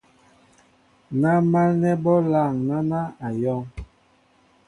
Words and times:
Ná 1.21 1.31
málnɛ́ 1.51 1.93
bɔ́ 2.03 2.17
lâŋ 2.31 2.51
náná, 2.67 2.99
á 3.25 3.27
yɔ̄ŋ. 3.41 3.61